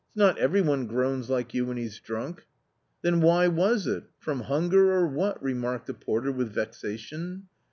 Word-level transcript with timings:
it's 0.09 0.17
not 0.17 0.35
every 0.39 0.61
one 0.63 0.87
groans 0.87 1.29
like 1.29 1.53
you 1.53 1.63
when 1.67 1.77
he's 1.77 1.99
drunk?"" 1.99 2.47
Then 3.03 3.21
why 3.21 3.47
was 3.47 3.85
it— 3.85 4.05
from 4.25 4.39
hunger 4.39 4.91
or 4.91 5.05
what?" 5.07 5.39
remarked 5.43 5.85
the 5.85 5.93
porter 5.93 6.31
with 6.31 6.49
vexation. 6.51 7.47